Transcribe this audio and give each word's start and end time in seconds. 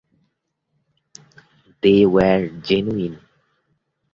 They 1.81 2.07
were 2.07 2.47
genuine. 2.47 3.19